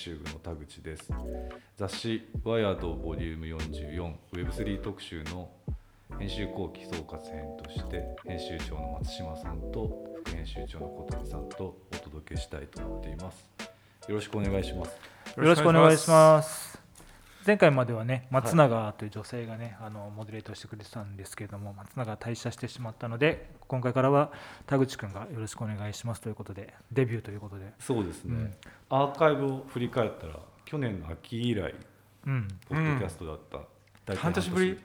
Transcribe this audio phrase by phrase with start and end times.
[0.00, 1.12] 集部の田口です。
[1.76, 5.50] 雑誌、ワイヤードボリューム44、Web3 特集の
[6.18, 9.90] 編集後期総括編として、編集長の松島さんと
[10.24, 13.49] 副編集長の小谷さんとお届けしたいと思っています。
[14.10, 14.88] よろしくお願いします。
[14.88, 16.80] よろしくお願いします。
[17.46, 24.32] 前回まではね、松永という女性がね、あのモデレートしてくれてたんですけれども、松永が退社してしまったので、今回からは
[24.66, 28.34] 田口くんがよろしくお願いしますということで、デビューということで、そうですね。
[28.34, 28.54] うん
[28.88, 31.72] アーカイブを振り返ったら、去年の秋以来、
[32.26, 33.58] うん、ポッドキャストだった。
[34.06, 34.80] 大体半年ぶり？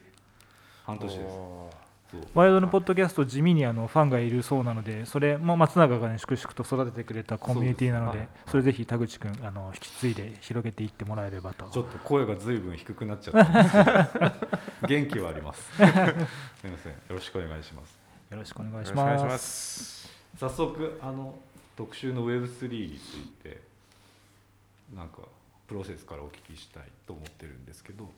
[0.83, 1.84] 半年です。
[2.33, 11.65] ワイドのポッドキャスト、地味にあのファンがいるそうなので、それも松永がね、粛々と育ててくれたコミュニティなので、それぜひ田口くんあの引き継いで広げていってもらえればと。
[11.65, 14.33] ちょっと声がずいぶん低くなっちゃった
[14.87, 15.71] 元気はあります。
[15.75, 15.81] す
[16.63, 16.93] みません。
[16.93, 17.99] よろしくお願いします。
[18.29, 19.25] よろしくお願いしよろしくお願いしま。
[19.25, 20.13] ますす。
[20.37, 21.35] 早速あの
[21.75, 23.61] 特集の Web3 について
[24.95, 25.19] なんか
[25.67, 28.09] プロセスからお聞きしたいと思ってるんですけど、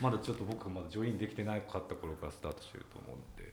[0.00, 3.52] まだちょっと僕まだジョインできてなかった頃からスタートしてると思うので、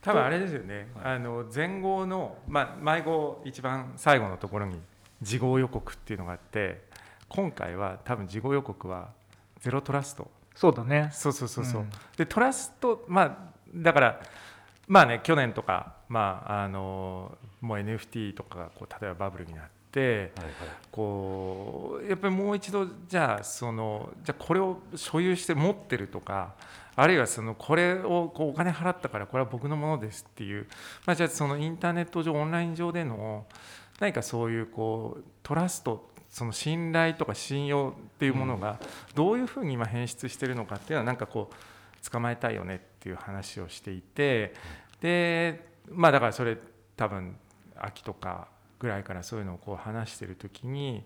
[0.00, 0.88] 多分あれですよね。
[0.94, 4.80] はいあの前後のまあ迷子一番最後のところに
[5.22, 6.82] 事後予告っていうのがあって、
[7.28, 9.10] 今回は多分事後予告は
[9.60, 10.30] ゼロトラスト。
[10.54, 11.10] そうだね。
[11.12, 11.82] そうそうそうそう。
[11.82, 13.36] うんでトラストまあ
[13.74, 14.20] だから
[14.88, 19.79] まあね去年とかまああのもう NFT とかがこう例えばバブルになって。
[19.98, 20.52] はいはい、
[20.92, 26.54] こうやっぱりもう一度じゃあそのじゃあこれを所有して持ってるとか
[26.96, 30.66] あるいはそのこれをこうお金払ったからこれは僕のものですっていう、
[31.06, 33.46] まあ、じゃあそのインターネット上オンライン上での
[34.00, 38.78] 何かそういうこうトラストその信頼とか信用っていうものが
[39.14, 44.54] どういうふうに今変質してるのかっていうのはなんかこう捕まえたいよねっていう話をしていて
[45.00, 46.56] でまあだからそれ
[46.96, 47.36] 多分
[47.76, 48.48] 秋とか
[48.80, 51.04] ぐらいからそういうのをこう話してる時に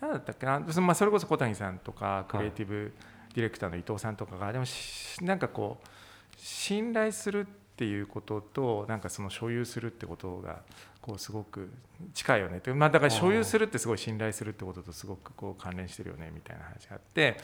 [0.00, 2.92] 何だったっけな、そまあ、それこそ小谷さんとかクリエイティブ
[3.34, 5.88] ディレクターの伊藤さんとかがでもしなんかこう
[6.36, 7.44] 信頼するっ
[7.76, 10.60] ていうこととなんかその所有するってことが
[11.02, 11.70] こうすごく
[12.14, 12.58] 近いよね。
[12.58, 17.36] って、まあ、だから所有するってすごい信頼するってこととすごくこう関連してるよねみたいな話があって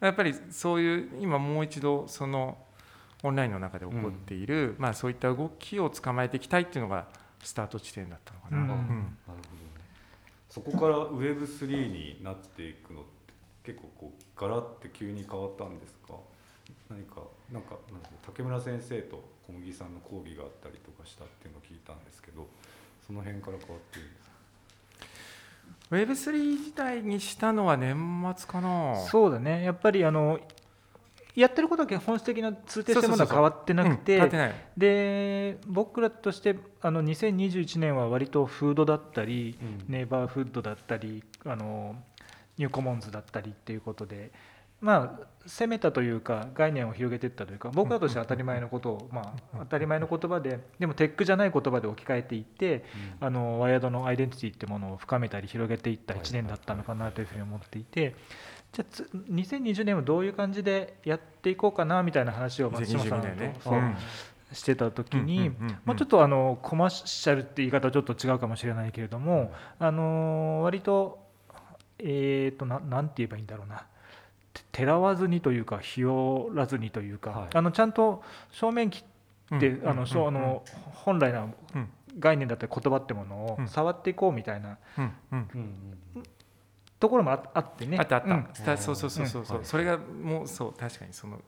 [0.00, 2.58] やっぱりそういう今もう一度その
[3.22, 7.08] オンラインの中で起こっている、まあ、そういった動きを捕まえていきたいっていうのが
[7.42, 8.56] スタート地点だったのかな。
[8.58, 9.42] うんなるほどね。
[10.48, 16.14] そこから Web3 になっていくのって結構こうガラって急に変わったんですか？
[16.90, 17.22] 何か
[17.52, 18.08] なんかなんか？
[18.24, 22.46] 竹村先生と小麦さんの講義があったりとかしたっていうのを聞いたんですけど、
[23.06, 24.28] その辺から変わってるんですか
[25.90, 27.96] ？Web3 自体にしたのは年
[28.36, 30.38] 末かなそうだね、やっぱりあの
[31.38, 34.54] やってることは本質的な通底したものは変わってなくてて、ない。
[34.76, 39.56] で僕らとしてあの2021年は割とフードだったり、
[39.86, 41.94] ネイバーフードだったりあの
[42.58, 44.32] ニューコモンズだったりっていうことで、
[44.80, 52.84] まあ、攻めたというか概念を広げていったというか僕らとしては当たり前のことを、まあ、当たり前の言葉ででもテックじゃない言葉で置き換えていって
[53.20, 58.16] あのワイヤードのアイデンティティってものを深めたり広げていった1年だったのかなというふうに思っていて。
[58.78, 63.96] じゃあつ2020年はどういう感じでやっていこうかなみたいな話を松島さん2022年ねとそううん。
[64.52, 71.18] してた時に、うんうちょっとあのコマーシャルって言い方はちょっと違うかもしれないけれども、あの割と
[71.98, 73.84] えー、とななんて言えばいいんだろうな。
[74.54, 76.14] ててらわずにというか日和
[76.54, 77.48] らずにというか、はい。
[77.52, 79.02] あのちゃんと正面切
[79.54, 79.76] って、
[80.94, 81.88] 本来のうん。
[82.18, 83.68] 概念だったり言葉ってものをうん。
[83.68, 84.78] 触っていこうみたいな
[86.98, 87.98] ところもああってね。
[87.98, 88.76] あったあった、うん。
[88.78, 89.64] そうそうそうそうそう、うん。
[89.64, 91.40] それがもうそう確かにその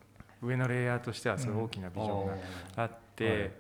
[0.43, 2.37] 上のレイヤーとしてはすごい大きなビジョンが
[2.77, 3.51] あって、はい。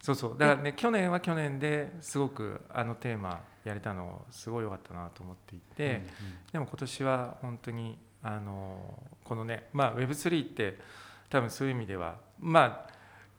[0.00, 0.30] そうそう。
[0.38, 6.06] だからね去年は去年ですごくあのテーマやれたのすごい良かったなと思っていて、
[6.52, 10.78] でも今年は本当にあのこのね、まあ、Web3 って
[11.28, 12.90] 多分そういう意味ではまあ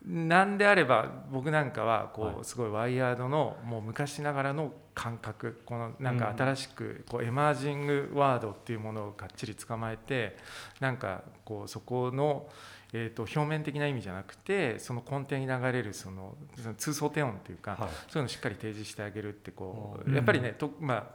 [0.05, 10.37] なんであれば僕なんかはこはうすごいワイヤードのもう昔ながらの感覚このなんか新しくこうエマージングワードっていうものをがっちり捕まえて
[10.79, 12.47] なんかこうそこの
[12.93, 17.79] えーと表面的な意味じゃなくてその根底に流れるそのその通奏低音っていうかはい。
[17.79, 20.15] そういうのをしっかり提示してあげるってこううん。
[20.15, 21.05] やっぱりねとまあ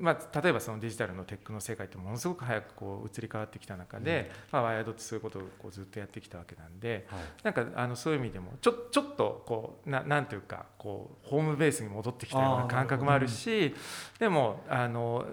[0.00, 7.20] まあ、例えばそのデジタルのテックの世界ってものすごく早くこう移り変わってきた中で、まあ、ワイヤードってそういうことをこうずっとやってきたわけなんではい。
[7.42, 13.74] なんかあのそういう意味でもちょちょっとこうななんていうかこうホームベースに戻ってきたような感覚もあるし
[14.18, 15.26] でもあの、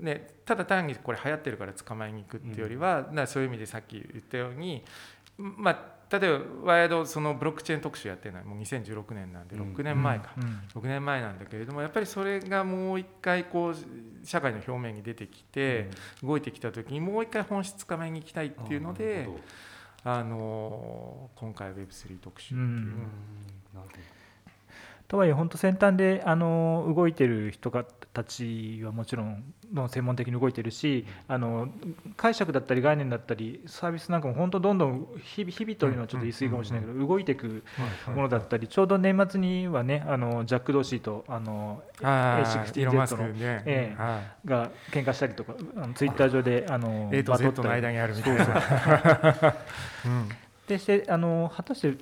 [0.00, 4.84] ね、ただ単にこれ流行ってるから捕まえに行くっていうよりは、なそういう意味でさっき言ったように、
[5.38, 9.74] まあ、例えばワイドそのブロックチェーン特集やってるのはもう2016年なんでうん。
[9.74, 10.32] 6年前か。
[10.36, 10.80] うん。
[10.80, 15.90] 6年前なんだけれどもやっぱりそれがもう一回こう社会の表面に出てきて
[16.22, 19.28] 動いてきた時にもう一回本質捕まえに行きたいっていうので
[20.04, 22.94] あの今回 Web3 特集っていう、
[25.08, 27.84] とはいえ本当先端であの動いてる人が
[28.18, 31.68] たちはもちろんの専門的に動いてるしあの
[32.16, 37.62] 解釈だったり概念だったりサービスなんかも本当どんどん日々日々というのはちょっと言い過ぎかもしれないけど動いていく
[38.06, 43.96] どものだったりちょうど年末にはねあのジャック・ドーシーとあのああ A60Z イーロン・マスクね、え
[44.44, 49.54] が喧嘩したりとかあのツイッター上で あのい、A と Z の間にあるみたいな。
[50.66, 51.94] でしてあの果たして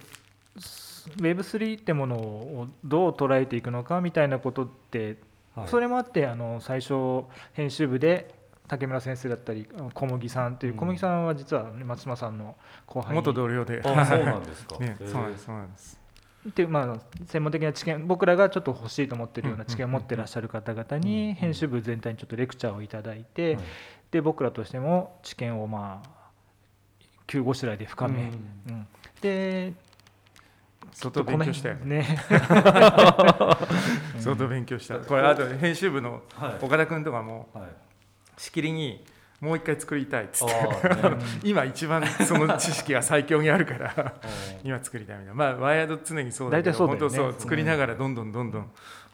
[1.19, 5.17] Web3 ってものをどう捉えていくのかみたいなことって
[5.56, 5.69] はい。
[5.69, 8.35] それもあってあの最初編集部で
[8.69, 10.79] 竹村先生だったり小麦さんといううん。
[10.79, 12.56] 小麦さんは実は松島さんの
[12.87, 13.17] 後輩に。
[13.17, 14.79] 元同僚で、あそうなんですか。
[14.81, 16.00] ねそうなんですそうなんです。
[16.49, 21.00] っていうまあ専門的な知見僕らがちょっと欲しいと思ってるような知見を持ってらっしゃる方々うん。
[21.00, 23.64] に編集部全体にちょっとレクチャーをいただいてはい
[24.12, 26.31] で僕らとしても知見をまあ
[27.26, 28.73] 急ごしらえで深め、うん。
[28.73, 28.87] うん。
[29.20, 29.73] で
[30.96, 31.98] 相当勉強したよね。
[31.98, 32.19] ね。
[34.19, 34.98] 相当勉強した。
[34.98, 36.64] これあと編集部のはい。
[36.64, 37.64] 岡田君とかもはい。
[38.38, 39.04] しきりに
[39.40, 40.54] もう一回作りたいっつって。
[41.44, 44.14] 今一番その知識が最強にあるから
[44.64, 45.34] 今作りたいみたいな。
[45.34, 47.34] まあワイヤード常にそうだけど本当そううん。
[47.34, 48.70] 作りながらどんどんどんどん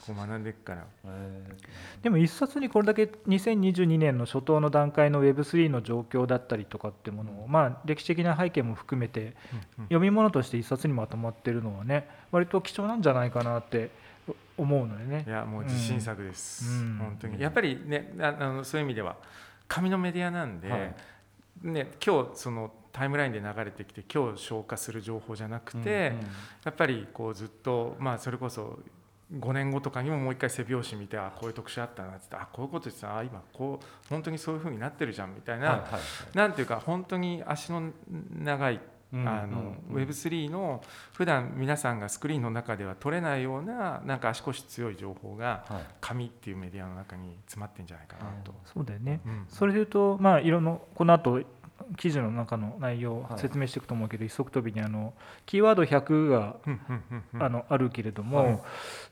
[0.06, 0.84] こう学んでいくから。
[1.04, 1.56] え
[2.02, 9.34] でも一冊にこれだけ2022年の初頭の段階の Web3 の状況だったりとかってものを、まあ、歴史的な背景も含めて
[9.84, 13.90] 読み物として一冊にまとまってるのはね割と貴重なんじゃないかなって
[14.56, 15.24] 思うのでね。
[15.26, 15.30] い。
[15.30, 16.98] やもう自信作です、うん。
[16.98, 17.40] 本当に。
[17.40, 19.16] やっぱりねああのそういう意味では
[19.68, 20.94] 紙のメディアなんで、はい。
[21.62, 26.26] ね、今日そのタイムラインで流れてきて今日消化する情報じゃなくて、うんうん。
[26.64, 28.80] やっぱりこうずっと、まあ、それこそ
[29.32, 37.90] 5年後とかにももう一回背表紙見てあこういう特集あったなってあこういうことですあ今こう本当にそういうふうになってるじゃんみたいな、はいはいなんていうか本当に足の
[38.38, 38.80] 長い
[39.12, 40.02] うんあのうんうん。
[40.02, 40.82] Web3 の
[41.12, 45.82] 普段皆さんがスクリーンの中では取れないようななんか足腰強い情報がはい。
[46.00, 48.54] 紙っていうメディアの中に詰まってんじゃないかなと。
[48.64, 49.20] そうだよね。
[49.26, 49.44] うん。
[49.48, 51.40] それでいうと、まあ、いろんなこの後
[51.96, 55.14] 記事の中の内容をはい説明していくと思うけど、一足飛びにあの
[55.46, 56.56] キーワード100が
[57.38, 58.60] あのあるけれども、はい。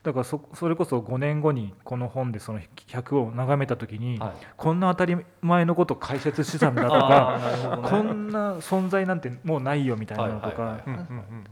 [0.02, 4.46] だからそそれこそ5年後にこの本でその100を眺めた時に、はい。
[4.56, 10.80] こんな当たり前のことを解説してたんだとあかこんな存在なんてもうないよみたいなのとか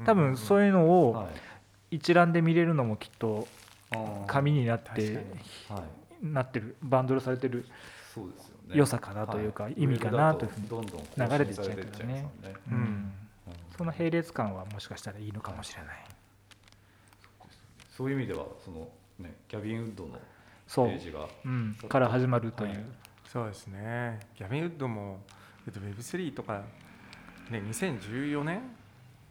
[0.04, 1.26] 多分そういうのをはい。
[1.90, 3.48] 一覧で見れるのもきっと
[4.26, 5.24] 紙になって
[6.22, 7.64] なってるバンドルされてる
[8.14, 11.00] そうです良さかなというか意味かなというふうにどんどん
[11.30, 12.30] 流れてっちゃうからね。
[12.70, 13.12] ん。
[13.76, 16.04] その並列感はもしかしたらいいのかもしれない。
[17.96, 18.88] そういう意味ではその
[19.18, 20.20] ねギャビン・ウッドのペ
[20.66, 20.88] そう。
[20.88, 21.74] ージがうん。
[21.88, 22.70] から始まるという。
[22.70, 22.84] はい。
[23.26, 24.20] そうですね。
[24.36, 25.20] ギャビン・ウッドも、
[25.66, 26.62] えっと、Web3 とか、
[27.50, 28.62] ね、2014年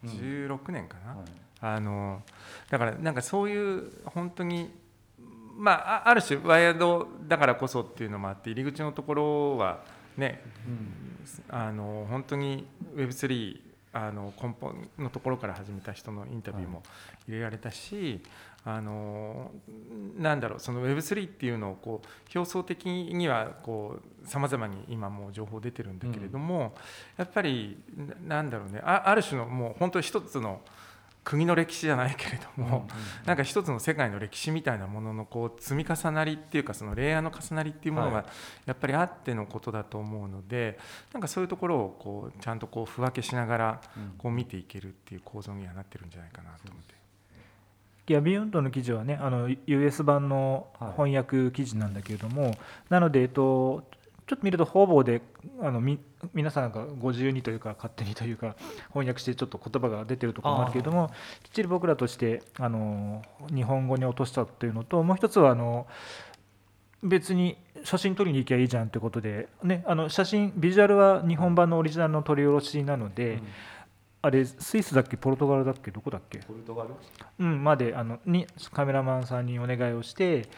[0.04, 1.26] うん16年かな、はい。
[1.60, 2.22] あの
[2.70, 4.70] だからなんかそういう本当に
[5.58, 9.80] まああある種ワイヤードだからこそっていうのもあって入り口のところは
[10.16, 10.42] ね
[11.48, 13.60] あの本当に Web3
[13.92, 16.82] あの根本のところから始めた人のインタビューも
[17.26, 18.20] 入れられたし、
[18.64, 19.50] あの
[20.18, 26.74] なんだろうその Web3 っていうのをこう表層的にはこうさまざまに今もう情報出てるんだけれども、
[27.16, 30.60] やっぱりななんだろうねあある種のもう本当に一つの
[31.24, 32.88] 国の歴史じゃないけれども、
[33.26, 38.26] なんか一つの世界の歴史みたいなもののこう積み重なりっていうかそのレイヤーの重なりっていうものはが
[38.66, 40.78] やっぱりあってのことだと思うので
[41.12, 44.08] なんかそういうところをこうちゃんとこうふ分けしながらうん。
[44.18, 46.94] こう見ていけるっていう構造にはなってるんじゃないかなと思って。
[48.06, 52.54] ギャビウンドの記事はねあの US 版の翻訳記事なんだけれども、
[52.88, 53.84] なので、えっと、
[54.28, 55.22] ちょっと見ると方々で
[55.60, 55.98] あのみ
[56.34, 58.54] 皆さんがご自由にというか勝手にというか
[58.90, 61.10] 翻訳してちょっと言葉が出てるところもあるけれども
[61.42, 65.86] きっちり僕らとしてあの日本語に落としたというのともう一つはあの
[67.02, 73.42] 別に写真撮りに行きゃいいじゃんってことで、ね、あの写真ビジュアルは日本版のオリジナルの撮り下ろしなので、うん。
[74.20, 75.16] あれスイスだっけ？
[75.16, 75.92] ポルトガルだっけ？
[75.92, 76.40] どこだっけ？
[76.40, 76.90] ポルトガル？
[77.38, 80.48] うん、まであのにカメラマンさんにお願いをして、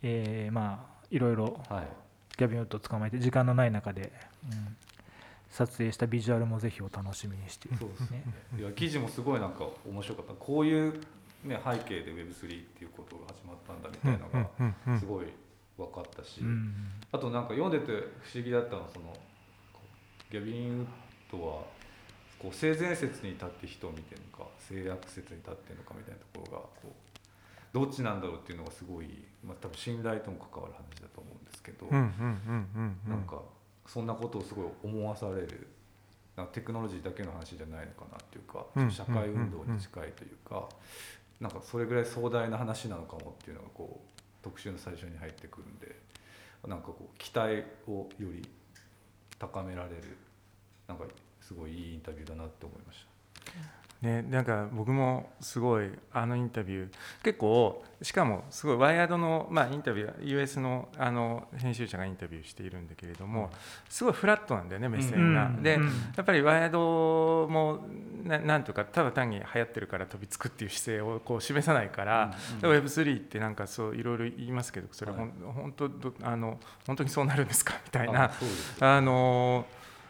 [0.00, 1.88] えーまあ、いろいろはい
[2.36, 4.12] ギャビンウッドを捕まえて時間のない中で、
[4.50, 4.76] うん
[5.52, 7.68] 撮影したビジュアルもぜひお楽しみにして。
[7.78, 8.24] そうですね。
[8.58, 10.32] いや記事もすごいなんか面白かった。
[10.32, 10.94] こういう、
[11.44, 15.26] ね、背景で Web3 っていうことが始まったんだみたいなのがうんうんうんすごい
[15.76, 16.72] 分かったし、うん
[17.12, 19.14] あとなんか読んでて不思議だったのはその
[20.30, 20.86] ギャビン・ウッ
[21.30, 21.62] ドは
[22.38, 26.88] こう性善説に立って人を見てるのか性悪説に立ってるのかみたいなところがこう
[27.72, 29.06] どっちなんだろうっていうのがすごい、
[29.44, 33.40] まあ、多分信頼とも関わる話だと思うんですけど、なんか
[33.86, 35.66] そんなことをすごい思わされる
[36.36, 40.68] なんかテクノロジーだけの話じゃないのかなっていうか、うん社会運動に近いというか、
[41.40, 45.96] なんかそれぐらい壮大な話なのかもっていうのがこう特集の最初に入ってくるんで
[46.66, 48.48] なんかこう期待をより
[49.38, 50.16] 高められる
[50.86, 51.04] なんか
[51.40, 53.04] すごいいいインタビューだなって思いまし
[54.02, 56.88] ね、なんか僕もすごいあのインタビュー
[57.22, 63.50] 結構しかもすごいワイヤードの、まあ、インタビュー US のあの編集者がインタビューしているんだけれども、
[63.88, 65.52] すごいフラットなんだよね目線が。
[65.62, 65.82] で、うん。
[65.82, 65.88] うん。
[65.88, 67.86] やっぱりワイヤードも
[68.24, 72.54] ななんとかただ単に流行ってるから飛びつくっていう姿勢をこう示さないから、うん。
[72.54, 72.60] うん。
[72.60, 77.74] でも Web3 ってなんかそういろいろ言いますけどそれほん、本当どあの本当にそうなるんですか？
[77.84, 78.12] みたいた。
[78.12, 78.32] な。
[78.80, 79.64] あの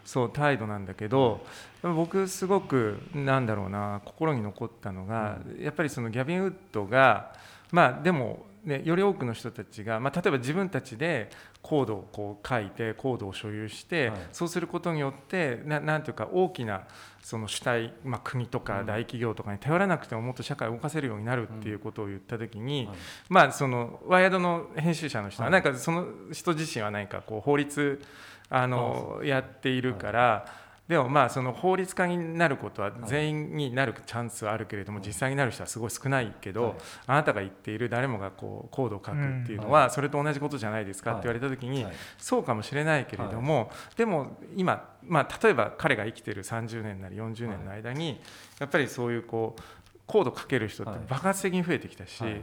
[0.04, 1.44] そう態度なんだけど
[1.82, 7.34] 僕すごくなんだろうな心に残ったのが、やっぱりそのギャビン・ウッドが
[7.72, 11.30] まあでも、ね、より多くの人たちが、まあ、例えば自分たちで
[11.62, 14.18] コードをこう書いてコードを所有して、はい。
[14.32, 16.82] そうすることによってななんていうか大きな
[17.22, 18.86] その主体、まあ、国とかうん。
[18.86, 22.96] 大企業とかに頼らなくてももっと社会を動かせるようになるっていうことを言った時に、はい
[23.28, 28.02] まあそのワイヤードの編集者の人ははないんかその人自身は何かこう法律
[28.50, 30.46] あのやっているから、
[30.88, 36.74] でもまあその法律家になることは全員になるチャンスはあるけれども実際になる人はすごい少ないけど、はい。
[37.06, 41.92] あなたが言っている誰もがこうコードを書くっていうのはそれと同じことじゃないですかって言われた時にはい。
[42.18, 48.20] そうかもしれないけれどもでも今まあ例えば彼が生きてる30年なり40年の間に
[48.58, 49.62] やっぱりそういうこう
[50.06, 51.00] コード書ける人ってはい。
[51.08, 52.42] 爆発的に増えてきたしはい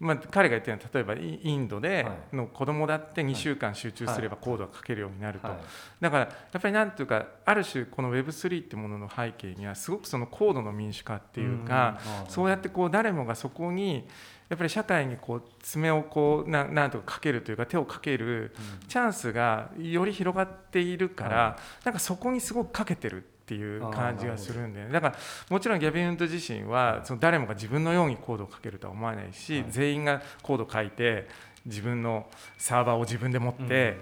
[0.00, 2.36] まあ、彼が言ってるのは例えばイインドではい。
[2.36, 5.58] の子供だって2週間集中すればコードが書けるようになると、はい。
[6.00, 6.28] だからや
[6.58, 14.08] っぱりなんていうかある種この Web3 ってものの背景にはすごくその高度の民主化っていうか、そうやってこう誰もがそこに
[14.48, 18.54] やっぱり社会にこう爪をこうななんとかかけるというか手をかける
[18.88, 25.16] チャンスがより広がっているから、はなんかそこにすごくかけてるっていう感じがするんで、ね、だから
[25.48, 29.70] もちろんギャビン・ウッド自身はその誰もが自分のようにコードをかけるとは思わないし、はい。
[29.70, 31.26] 全員がコードを書いて
[31.66, 33.98] 自分のサーバーを自分で持って、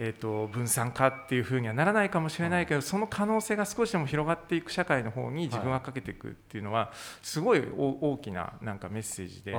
[0.00, 9.56] えー、と分散化っていうふうにはならないかもしれないけど、その可能性が少しでも広がっていく社会の方に自分がかけていくっていうのはすごい大大きななんかメッセージで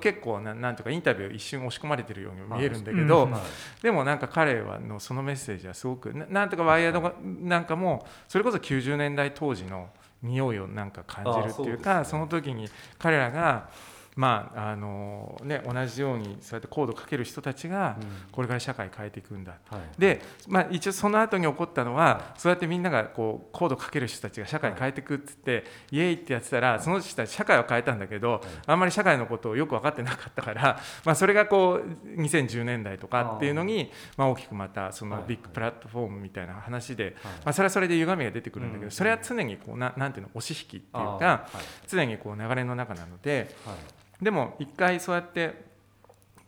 [0.00, 3.28] 結構ななんとかインタビュー一瞬押し込まれてるように見えるんだけど、
[3.82, 9.88] でもなんか彼はのそのメッセージはすごくななんとかワイヤードがなんかもそれこそ90年代当時の
[10.22, 12.68] 匂いをなんか感じるっていうかその時に
[12.98, 13.70] 彼らが
[14.18, 18.08] まああのね同じようにそうやってコードをかける人たちがうん。
[18.32, 19.58] これから社会変えていくんだ。
[19.70, 19.80] はい。
[20.00, 35.24] で、まあ、一応その後に起こったのはそうやってみんながこうコードをかける人たちが社会変えていくって言って、イエイってやってたらその人たち社会を変えたんだけど、あんまり社会のことをよく分かってなかったから、まあ、それがこう2010年代とかっていうのにまあ大きくまたそのはい。
[35.28, 37.14] ビッグプラットフォームみたいな話で、はい。
[37.14, 38.88] まあ、それはそれで歪みが出てくるんだけうん。
[38.88, 41.58] どそれは常にこうななんていうの押し引きっていうかはい。
[41.86, 43.54] 常にこう流れの中なので。
[44.18, 45.68] はいでも一回そうやって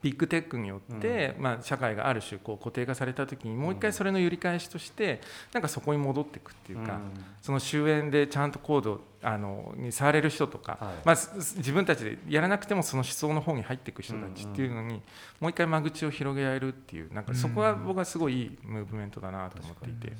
[0.03, 5.21] ビッグテックによって、まあ、社会がある種こう固定化された時にもう一回それの揺り返しとして
[5.53, 7.01] なんかそこに戻っていくっていうか、うん。
[7.43, 10.95] その終焉でちゃんとコードあのに触れる人とか、はい。
[11.05, 15.03] まあ、自分たちでやらなくてもその思想の方に入っていく人たちっていうのに、
[15.39, 20.13] もう一回間口を広げられるっていうなんかそこは僕はすごいいいムーブメントだなと思っていて。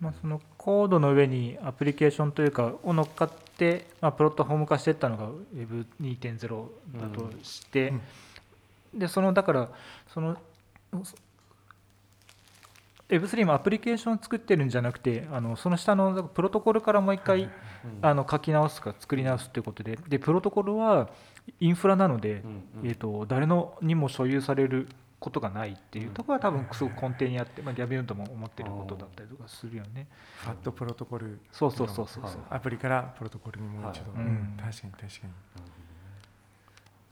[0.00, 3.43] まあ、そのコードの上にアプリケーションというかを乗っかって、
[4.00, 6.66] まあ、プロットフォーム化していったのが Web2.0
[7.00, 7.92] だとして、
[8.92, 9.68] でそのだから
[10.12, 10.36] その
[13.08, 17.50] Web3 もアプリケーションを作ってるんじゃなくてあのその下のプロトコルからもう一回
[18.02, 19.98] あの書き直すか作り直すということで。
[20.08, 21.10] でプロトコルは
[21.60, 24.88] インフラなので、うんえー、と誰のにも所有される
[25.20, 30.06] ことがないっていうところは多分すごく根底にあって、まあ、ギャビウントも思ってることだったりとかするよね。
[30.36, 31.38] ファットプロトコル。
[31.52, 34.20] そうそうそうそうアプリからプロトコルにもう一度、はい。
[34.20, 34.26] うん。
[34.26, 35.32] うん確かに確かに。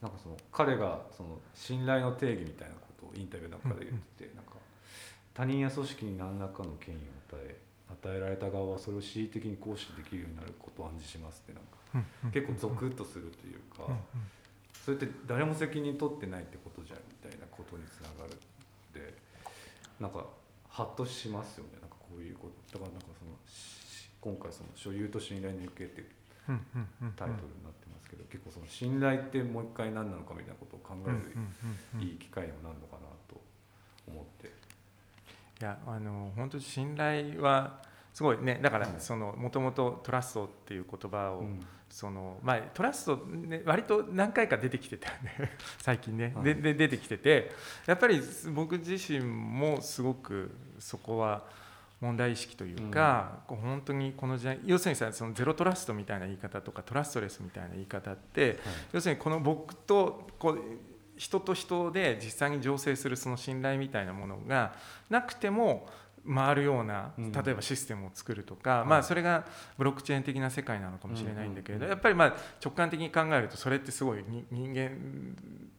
[0.03, 4.53] なんかその彼がその信頼の定義みたいなことをインタビューの中で言ってて、なんか
[5.33, 7.01] 他人や組織に何らかの権威を
[7.39, 7.57] 与え
[7.93, 14.01] 与えられた側はそれを恣意的に行使できるようになることを暗示しますってなんかうんうん結構ゾクッとするというか、うんうん
[14.85, 18.37] それって誰も責任取ってないってことじゃんみたいなことにつながるっ
[18.93, 19.15] て
[20.01, 20.27] なんか
[20.69, 26.03] ハッとしますよねなんかこういうことだからなんかそのし今回その所有と信頼の行方って
[27.17, 33.41] タイトルになってますけど、結構その信頼ってもう一回何なのかみたいなことを考えるいい機会にもなるのかなと
[34.07, 34.47] 思って。
[35.61, 37.83] いやあの本当に信頼は
[38.13, 38.61] すごいね。
[38.63, 38.95] だからはい。
[38.99, 41.61] そのもともとトラストっていう言葉を、うん。
[41.89, 45.51] そのまあトラスト、ね、割と何回か出てきてたよね。
[45.79, 46.45] 最近ね、はい。
[46.45, 47.53] でで出てきてて。
[47.87, 48.21] やっぱり
[48.55, 51.45] 僕自身もすごくそこは
[52.03, 58.59] 問題意識というか、こう本当にこの時代要するにさそのゼロトラストみたいな言い方とかトラストレスみたいな言い方って
[58.93, 60.59] 要するにこの僕とこう
[61.17, 64.75] 人と人で実際に醸成するその信頼みたいなものが
[65.11, 65.89] なくても
[66.27, 67.33] 回るようなうん。
[67.33, 68.89] 例えばシステムを作るとか、い。
[68.89, 69.45] まあそれが
[69.79, 74.91] ブロックチェーン的な世界なのかもしれないんだけれど、うんうんうんやっぱりまあ直感的に考えるとそれってすごいに人間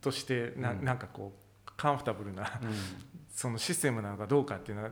[0.02, 0.98] としてな,、うんん、なん。
[0.98, 1.34] かこ
[1.68, 2.70] うカンフォタブルなうん。
[3.34, 4.92] そのシステムなのかどうかっていうのは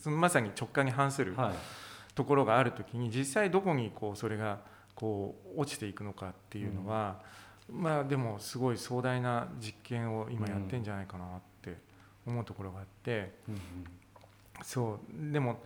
[0.00, 1.54] そのまさに直感に反するはい。
[2.14, 4.60] ところがある時に実際どこにこうそれが
[4.94, 7.22] こう落ちていくのかっていうのは、
[7.70, 11.78] まあでもすごい壮大な実験を今やってんじゃないかなって
[12.26, 13.60] 思うところがあって、うん
[14.62, 15.32] そう。
[15.32, 15.62] でも、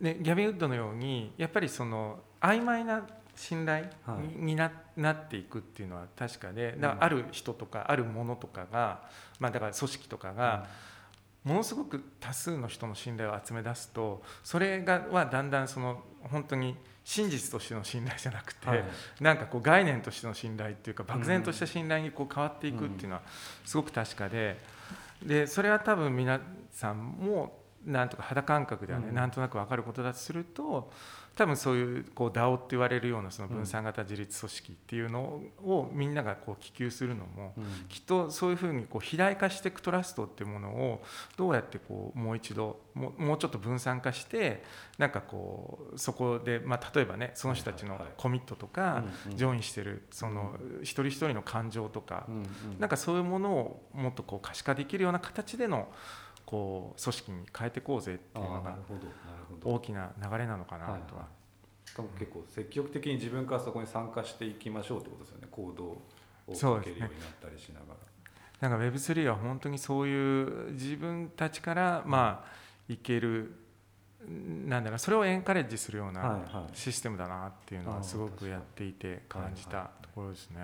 [0.00, 4.44] ね、ギャビン・ウッドのようにやっぱりその曖昧な信頼に,、はい。
[4.44, 10.66] にななっていくっていうのは確かでだかうんらある人とかあるものとかが、まあ、だから組織とかが、
[11.44, 18.84] ものすごく多数の人の信頼を集め出すとそれがはだんだんその本当に真実としての信頼じゃなくて、はい。
[19.20, 23.22] なんかこう概念としての信頼っていうか漠然とした信頼にこう変わっていくっていうのは
[23.64, 24.60] すごく確かで
[25.24, 26.40] でそれは多分皆
[26.70, 29.14] さんもなんとか肌感覚ではね、うん。
[29.14, 30.90] なんとなく分かることだとすると
[31.34, 35.20] 多分そういうこう DAO って言われるようなその分散型自立組織っていうの
[35.64, 37.64] をみんながこう希求するのもうん。
[37.88, 41.02] きっとそういうふうにこう肥大化していくトラストっていうものを
[41.36, 44.62] どうやってこうもう一度もうもうちょっと分散化して
[44.98, 49.04] なんかこうそこで、まあ、例えばねその人たちのコミットとか
[49.34, 52.26] ジョインしてるその一人一人の感情とか
[52.80, 55.88] なんかそういうものをもっとこう可視化できるような形での
[56.48, 58.78] こう組織に変えていこうぜっていうのが
[59.62, 60.94] 大きな流れなのかなとは。
[60.94, 61.28] はいは
[61.84, 61.90] い。
[61.90, 65.48] しかも結構積極的に自分からそこに参加していきましょうってことですよね。
[65.50, 67.86] 行動をかけるようになったりしなが
[68.60, 73.54] なんか Web3 は本当にそういう自分たちからまあいける
[74.26, 80.60] なんだろうそれをエンカレッジするようらなシステムだなっていうのはすごくやっていて感じたところですね。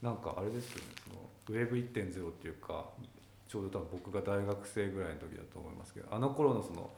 [0.00, 0.84] なんかあれですよね。
[1.46, 2.86] その Web1.0 っていうか
[3.52, 6.88] ちょうど多分僕が大学生ぐらいの時だと思いますけどあの頃のその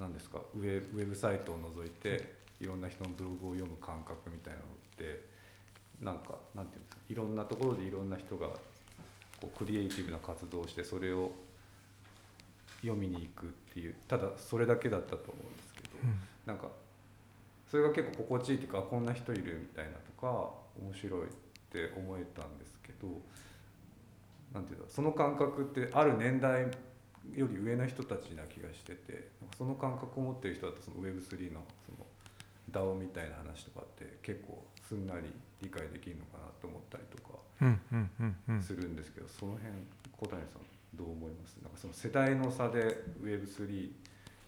[0.00, 2.66] 何ですかウェウェブサイトを除いてい。
[2.66, 5.24] ろんな人のブログを読む感覚みたいなのって
[6.02, 8.48] なんかなんていうんですかいろんなところでいろんな人が
[9.40, 11.30] こうクリエイティブな活動をしてそれを
[12.82, 15.88] 読みに行くっていうただそれだけだったと思うんですけど、
[16.46, 16.66] なんか
[17.70, 20.50] それが結構心地いいっていうかあこんな人いるみたいなとか
[20.82, 21.26] 面白いっ
[21.70, 23.06] て思えたんですけど
[24.54, 26.62] なんていうのその感覚ってある年代
[27.34, 32.06] より上の人たちな気がしててその感覚を持ってる人だとその Web3 のその
[32.72, 35.26] DAO みたいな話とかって結構すんなり
[35.62, 37.38] 理解できるのかなと思ったりとか
[38.62, 39.70] するんですけど、その辺
[40.18, 40.62] 小谷さん
[40.96, 41.56] どう思います？
[41.62, 43.90] なんかその世代の差で Web3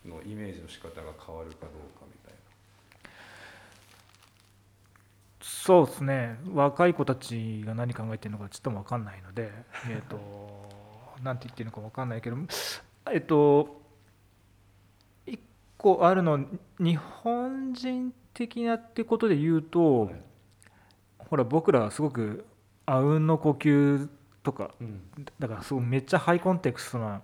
[0.09, 2.35] のイメージの仕方が変わるかどうかみたい
[5.42, 9.52] そうですね若い子たちが何考えてるのかちょっとも分かんないので
[9.90, 10.16] えっと
[11.22, 12.37] なんて言ってるのか分かんないけど
[13.11, 13.83] えっと
[15.26, 15.40] 一
[15.76, 16.40] 個あるの
[16.78, 20.22] 日本人的なってことで言うと、はい
[21.33, 22.44] ほら僕らはすごく
[22.85, 24.07] あうんの呼吸
[24.42, 24.88] とかな。
[25.38, 27.22] だからすごいめっちゃハイコンテクストな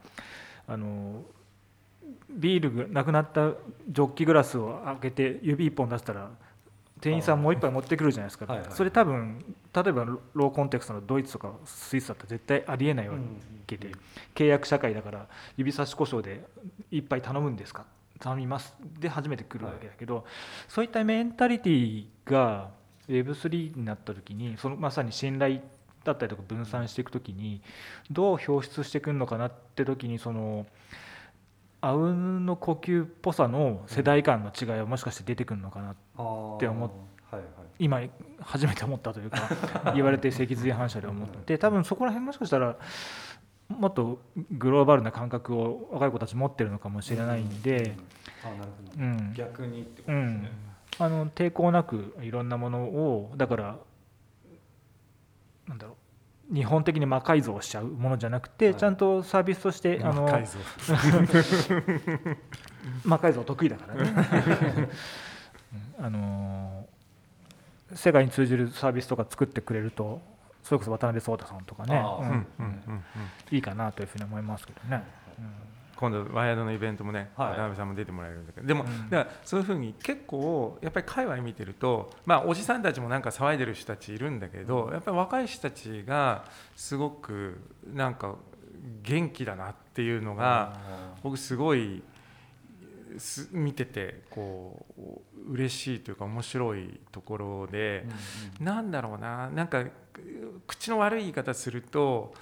[0.66, 1.24] あの
[2.30, 6.30] ビールがなくなったジョッキグラスを開けて指一本出したら
[7.00, 8.68] 店員さんもう一杯持ってくるじゃないですか、はいはい。
[8.70, 9.38] それ多分
[9.74, 13.16] 例えばローコンテクストのドイツとかスイスだったら絶対ありえないわ
[13.66, 13.92] けで、
[14.34, 16.44] 契約社会だから指差し故障で
[16.90, 17.84] 一杯頼むんですか？
[18.18, 18.74] 頼みます。
[18.98, 20.24] で初めて来るわけだけど、
[20.66, 22.70] そういったメンタリティーが
[23.08, 25.60] Web3 になった時にそのまさに信頼
[26.04, 27.60] だったりとか分散していく時に
[28.10, 30.66] どう表出してくるのかなって時にその
[31.80, 35.94] あうんの呼吸っぽさの世代間の違いはもしかして出てくるのかなっ
[36.58, 36.90] て思っ
[37.30, 37.42] はいはい。
[37.78, 38.00] 今
[38.40, 39.38] 初めて思ったというか
[39.94, 42.76] 言われて脊髄反射で思って多分そこら辺もしかしたら
[43.68, 47.94] もっとグローバルな感覚を若い子たち持ってるのかもしれないんで、
[48.98, 50.58] うん逆にってことうんですね、、
[51.00, 53.76] あの抵抗なくいろんなものをだから
[55.66, 55.96] なんだろう
[56.52, 58.74] 日本的に魔改造しちゃうものじゃなくて、はい。
[58.74, 60.58] ちゃんとサービスとしてあの魔改造。
[63.04, 64.88] 魔改造得意だからね。
[65.98, 66.06] うん。
[66.06, 66.88] あのー
[67.94, 70.20] 世界に通じるサービスとか作ってくれると
[70.62, 72.04] それこそ渡辺壮太さんとかね。
[73.50, 75.02] いいかなというふうに思いますけどね。
[75.98, 77.50] 今度ワイヤードのイベントもね、はい。
[77.50, 78.66] 渡辺さんも出てもらえるんだけど。
[78.68, 79.10] でも、うん。
[79.10, 86.44] だからそういうふうに結構やっぱり界隈見てるとまあおじさんたちもなんか騒いでる人たちいるんだけどやっぱり若い人たちが
[86.76, 87.60] すごく
[87.92, 88.36] なんか
[89.02, 90.78] 元気だなっていうのが
[91.24, 92.02] 僕すごい
[93.16, 94.86] す見ててこ
[95.46, 98.06] う嬉しいというか面白いところで。
[98.60, 99.84] なんだろうななんか
[100.66, 102.34] 口の悪い言い方すると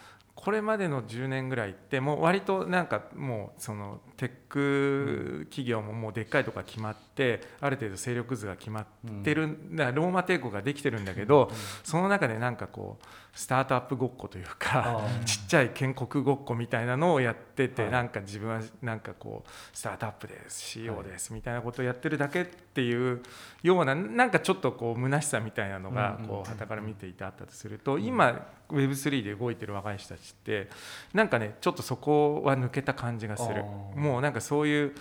[0.46, 8.86] これまでの10年ぐらいってもう割となんかもうそのテック企業ももうでっかいとこが決まってある程度勢力図が決まっ
[9.22, 11.50] てるだからローマ帝国ができてるんだけど
[11.84, 17.90] その中でなんかこうスタートアップごっこというかちっちゃい建国ごっこみたいなのをやってて、はい。
[17.92, 23.22] なんか自分はなんかこうスタートアップです CEO ですみたいなことをやってるだけっていう
[23.62, 30.68] ようななんかちょっとこう虚しさみたいなのがうんうんこう傍から見ていてあったとすると今 Web3 で動いてる若い人たちって
[31.12, 33.64] なんかねちょっとそこは抜けた感じがする
[34.06, 34.94] もうなんかそういう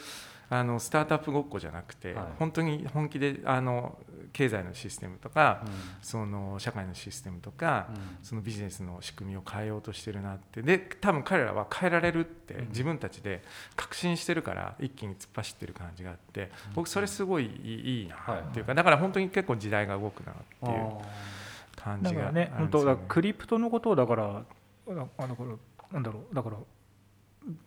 [0.50, 2.26] あのスタートアップごっこじゃなくて、はい。
[2.38, 3.98] 本当に本気であの
[4.32, 5.72] 経済のシステムとか、うん。
[6.02, 7.96] その社会のシステムとか、うん。
[8.22, 10.62] そのビジネスの仕組みを変えようとしてるなって。
[10.62, 12.68] で多分彼らは変えられるってうん。
[12.70, 13.44] 自分たちで
[13.76, 20.92] 確信してるから一気に突っ走ってる感じがあって僕それすごいいいなっていうかだから本当に結構時代が動くなっていう
[21.76, 24.42] 感じがあるんですよ本当だクリプトのことをだからあ
[24.88, 25.56] あだから
[25.92, 26.58] なんだろうだから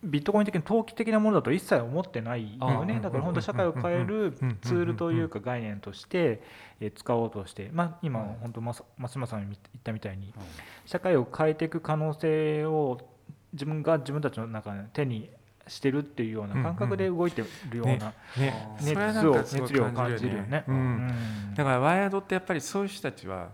[0.03, 2.99] ビットコイン的に投機的なものだと一切思ってないよね。
[3.01, 6.41] だから本当社会を変えるうんツールというか概念として
[6.81, 8.37] えー使おうとしてまあ今はい。
[8.41, 10.43] 本当松島さんが言ったみたいにうん
[10.85, 12.99] 社会を変えていく可能性を
[13.53, 15.29] 自分が自分たちの中で手に
[15.67, 18.13] してるっていうような感覚で動いてるような
[18.81, 20.65] 熱量を感じるよね。
[21.55, 23.49] だからワイヤードってやっぱりそういう人たちは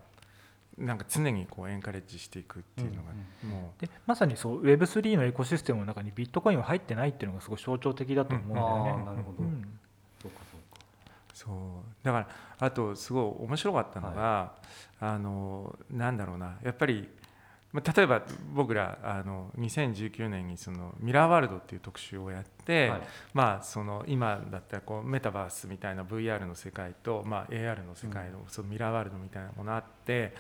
[0.78, 3.12] なんか常にこうエンカレッジしていくっていうのが
[3.50, 8.92] もでまさにそう Web3 のエコシステムの中にビットコインは入ってないっていうのがすごい象徴的だと思うんだよね。
[8.92, 9.06] あー。
[9.06, 9.44] なるほど。
[9.44, 9.80] うん。
[10.22, 10.32] そう。
[10.32, 12.28] かそうかうそうだから
[12.60, 14.54] あとすごい面白かったのが、
[15.00, 16.58] あのなんだろうな。
[16.64, 17.10] やっぱり
[17.76, 18.22] まあ例えば
[18.54, 23.02] 僕らあの2019年にそのミラーワールドっていう特集をやって、はい。
[23.34, 30.34] まあ、その今だったらこうメタバースみたいな VR の世界と、まあ、AR の世界のそのミラーワールドみたいなものあって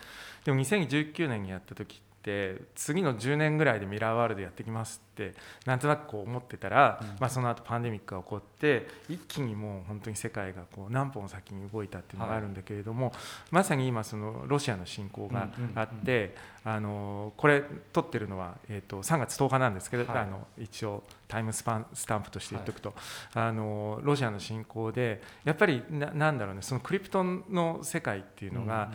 [0.45, 5.35] でも2019年にやった時って次の10年ぐらいでミラーワールドやってきますって
[5.65, 7.07] なんとなくこう思ってたら、うん。
[7.19, 13.13] まあ、その後パンデミックが起こって一気にもう本当に世界がこう何歩も先に動いたっていうのがあるんだけれども、
[13.51, 20.23] まさに今そのロシアの侵攻があって、あのこれ撮ってるのは、えー、と3月10日なんですけど、はい。
[20.23, 22.95] あの一応タイムスパンスタンプとして言っておくと、
[23.35, 28.91] あのロシアの侵攻でやっぱりななんだろうねそのクリプトの世界っていうのが、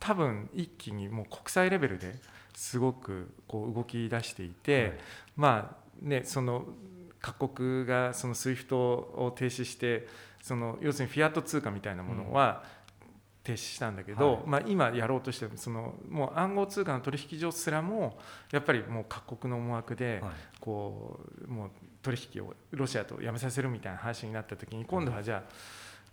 [0.00, 2.14] 多分一気にもう国際レベルで
[2.60, 4.92] すごくこう動き出していて、はい。
[5.34, 6.66] まあねその
[7.18, 10.06] 各国がその SWIFT を停止して
[10.42, 12.62] その要するにフィアット通貨みたいなものは
[13.42, 14.42] 停止したんだけど、はい。
[14.44, 18.18] まあ、今やろうとしてるそのもう暗号通貨の取引所すらも
[18.52, 20.32] やっぱりもう各国の思惑ではい。
[20.60, 21.18] こ
[21.48, 21.70] うもう
[22.02, 25.52] 取引をロシアとやめさせるみたいな話になった時に今度はじゃあ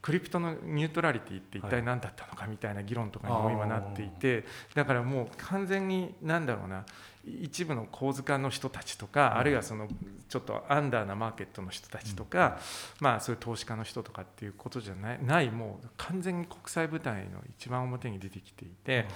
[0.08, 6.86] クリプトのニュートラリティって一体何だったのかみたいな議論とかにも今なっていてだからもう完全に何だろうな
[7.26, 9.90] 一部の構図家の人たちとかあるいはその
[10.30, 12.58] ちょっとアンダーなマーケットの人たちとか
[13.02, 19.08] まあそういう投資家の人とかっていうことじゃないないもう完全に国際舞台の一番表に出てきていて。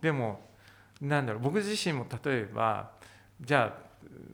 [0.00, 0.40] でも
[1.00, 2.92] なんだろう僕自身も例えば
[3.40, 3.82] じゃあ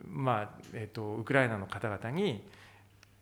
[0.05, 2.47] まあえー、とウクライナの方々に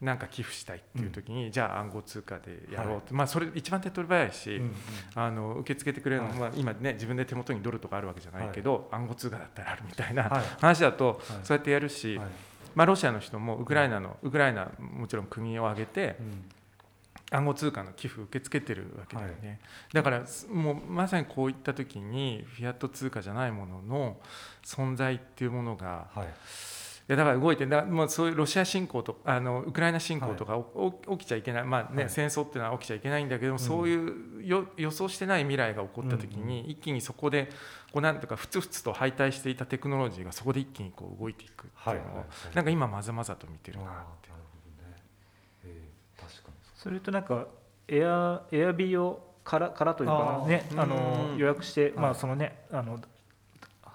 [0.01, 4.75] 何か寄付したいっていう時に、じゃあ暗号通貨でやろうって、まあそれ一番手っ取り早いし、うん
[5.15, 6.39] あの受け付けてくれるの、はい。
[6.39, 10.43] まあ、今ね自分で手元にドルとかあるわけじゃないけど、暗号通貨だったらあるみたいなはい。
[10.59, 11.17] 話だと、はい。
[11.43, 12.27] そうやってやるし、はい。
[12.75, 16.43] まあ、ロシアの人もウクライナのウクライナもちろん国を挙げてうん。
[17.29, 19.59] 暗号通貨の寄付受け付けてるわけだよね、
[19.91, 24.17] だからすもうまさにこういった時にフィアット通貨じゃないものの
[24.63, 26.27] 存在っていうものがはいい
[27.07, 32.09] やだから動いてだもうそういうロシア侵攻とあのウクライナ侵攻とかおお起きちゃいけない、まあねはい。
[32.09, 37.49] 戦争っていうのは起きちゃいけないんだけども、そういうよ予想してない未来が起こった時に、一気にそこで
[37.93, 42.55] こうなんとかふつふつと敗退していたテクノロジーがそこで一気にこう動いていくっていうのを、はいはいはい。
[42.55, 43.87] なんか今まざまざと見てるなっ
[44.21, 44.95] てなるほどね
[45.65, 47.47] えー確かにそれとなんか
[47.87, 51.37] エアエアビーをからからというかねあのうん。
[51.37, 52.11] 予約して、まはい。
[52.11, 52.99] あそのねあの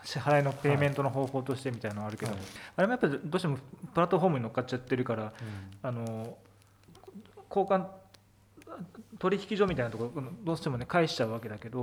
[0.05, 2.41] 支払いのペイメントの方法としてみたいなのあるけど、はい。
[2.77, 3.59] あれもやっぱりどうしても
[3.95, 5.33] プラットフォームに乗っかっちゃってるから
[5.83, 6.37] あの
[7.49, 7.87] 交換
[9.19, 11.83] 取引所みたいなところどうしてもね返しちゃうわけだけど、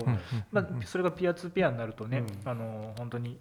[0.51, 2.49] まあ、それがピアツーピアになるとね、うん。
[2.49, 3.37] あの本当に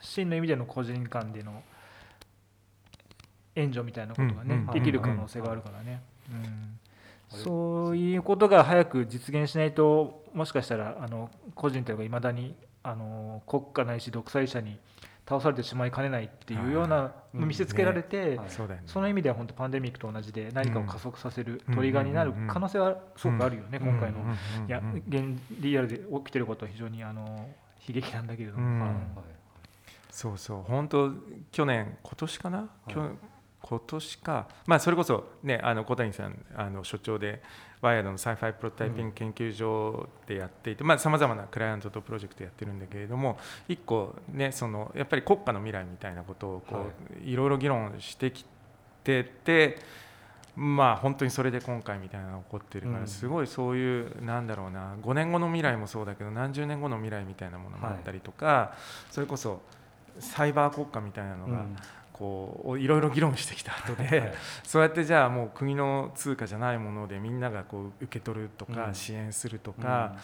[0.00, 1.62] 真の意味での個人間での
[3.54, 6.78] 援助みたいなことがね、うんできる可能性があるからね、うん。
[7.38, 14.78] そういうことが早く実現しないともしかしたらあの個人というかいまだにあの国家ないし独裁者に
[15.28, 18.48] 倒されてしまいかねないっていうようなうん見せつけられて、はい
[18.86, 23.88] その意味では本当パンデミックと同じで何かを加速させるうんトリガーになる可能性はすごくあるよね、うん。
[23.88, 24.18] 今回の。
[24.66, 27.48] いや現リアルで起きてることは非常にあの
[27.86, 28.92] 悲劇なんだけれども、
[30.10, 30.62] そうそう。
[30.62, 31.12] 本当
[31.50, 34.48] 去年今年かな、今年か。
[34.66, 37.42] まあそれこそねあの小谷さんあの所長で
[37.82, 43.36] ワイヤードのサイファイプロトタイピング研究所でやっていてさまざ、まなクライアントとプロジェクトやってるんだけれども
[43.68, 46.84] 一個ねそのやっぱり国家の未来みたいなことをこう、、は
[47.24, 47.34] い。
[47.34, 48.46] ろいろ議論してき
[49.02, 49.78] てて
[50.54, 53.06] まあ本当にそれで今回みたいなのが起こってるから、うん。
[53.08, 58.76] すごいそういうなんだろうな5年後の未来もそうだけど何十年後の未来みたいなものもあったりとか、
[59.10, 59.60] それこそ
[60.20, 61.76] サイバー国家みたいなのが、うん
[62.12, 64.34] こういろいろ議論してきた後で、はい。
[64.62, 68.94] そうやってじゃあもう国の通貨じゃないものでみんながこう受け取るとか、うん。
[68.94, 70.16] 支援するとか、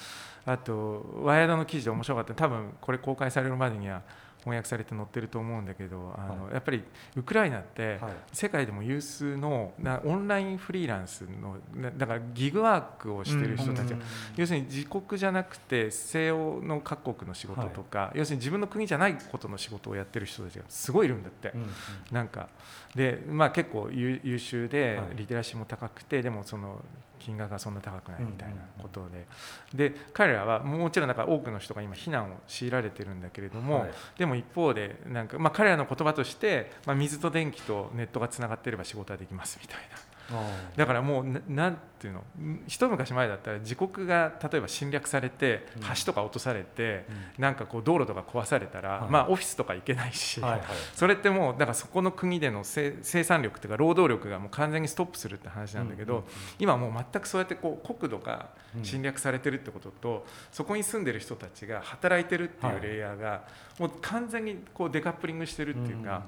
[0.46, 2.34] あとワイヤードの記事で面白かった。
[2.34, 4.02] 多分これ公開されるまでには
[4.48, 6.82] 翻訳されて載ってると思うんだけどあの、はやっぱり
[7.16, 8.12] ウクライナって、はい。
[8.32, 14.02] 世界でも有数のなオンラインフリーランスのなだからギグワークをしてる人たちが、うん
[14.36, 21.50] 要するに自国じゃなくて西欧の各国の仕事とか、要するに自分の国じゃないことの仕事をやってる人たちがすごいいるんだって。
[21.54, 21.68] うんうん。
[22.12, 22.48] なんか。
[22.94, 25.16] で、まあ、結構優優秀ではい。
[25.16, 26.82] リテラシーも高くてでもその
[27.18, 29.26] 金額がそんな高くないみたいなことで。
[29.74, 33.90] で彼らはもちろんなんか多くの人が今避難を強いられてるんだけれども、はい。
[34.18, 40.07] でも一方でなんか、まあ、彼らの言葉として、まあ、水と電気とネットがつながっていれば仕事はできますみたいな。
[40.30, 42.20] あだからもうななんていうの？
[42.20, 45.82] ん一昔前だったら自国が例えば侵略されてうん。
[45.82, 49.10] 橋とか落とされて、ーなんかこう道路とか壊されたら、はい。
[49.10, 50.62] まあオフィスとか行けないし、はいはい
[50.94, 56.24] それってもうだからそこの国での生生産力というか労働力がもう完全にストップするって話なんだけど、うんうん
[56.58, 58.84] 今もう全くそうやってこう国土がうん。
[58.84, 63.44] 侵略されてるってことと、そこに住んでる人たちが働いてるっていうレイヤーが
[63.78, 66.22] もう完全にこうデカップリングしてるっていうか、うん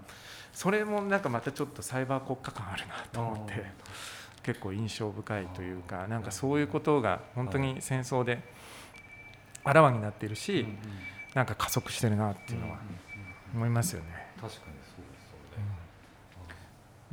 [0.53, 4.01] それもなんかまたちょっとサイバー国家感あるなと思って。
[4.43, 8.43] 結構印象深いというかなんかそういうことが本当に戦争で
[9.65, 10.67] あらわになっているし、
[11.35, 12.79] なんか加速してるなっていうのは
[13.55, 14.07] 思いますよね。
[14.41, 15.03] 確かにそう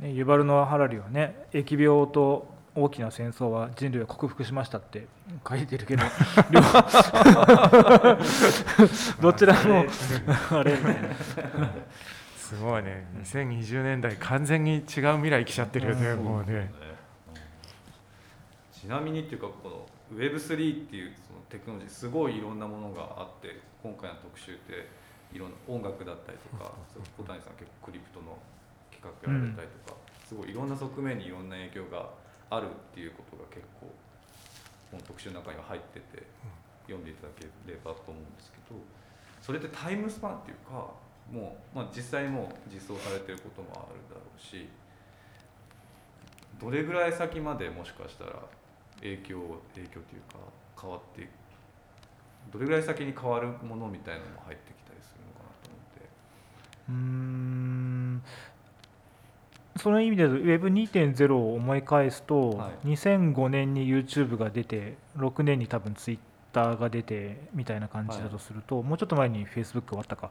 [0.00, 5.08] すね、ユバルノ・ハラリはね疫病と大きな戦争は人類は克服しましたって
[5.46, 6.04] 書いてるけど
[6.50, 6.60] 両
[9.20, 9.84] どちらも
[10.50, 11.08] あれみたいな
[12.48, 13.06] すごいね。
[13.20, 14.82] 2020年代完全に違う
[15.20, 16.24] 未来来ちゃってるよね、うん。
[16.24, 16.72] もうね。
[18.72, 24.88] ちなみにっていうかこの Web3 っていうそのテクノロジーすごいいろんなものがあって今回の特集って
[25.30, 26.72] いろんな音楽だったりとか
[27.18, 28.38] 小谷さん結構クリプトの
[28.88, 32.08] 企画やられたりとか、すごいいろんな側面にいろんな影響が
[32.48, 33.92] あるっていうことが結構
[34.88, 36.24] この特集の中には入ってて
[36.88, 38.80] 読んでいただければと思うんですけど
[39.44, 40.88] それってタイムスパンっていうか
[41.32, 44.68] もう、まあ、実際にもう実装されてることもあるだろうし
[46.60, 48.32] どれぐらい先までもしかしたら
[49.00, 49.38] 影響
[49.74, 50.38] 影響というか
[50.80, 51.28] 変わって
[52.52, 56.08] どれぐらい先に変わるものみたいなのも入ってきたりするのかなと思って。
[56.88, 58.22] うーん
[59.78, 66.27] その意味で Web2.0 を思い返すと、はい2005年に YouTube が出て6年に多分 Twitter
[66.76, 70.30] が出てみたいな感じだとすると、もうちょっと前に Facebook 終わったか。